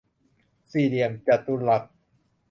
[0.71, 1.83] สี่เหลี่ยมจตุรัส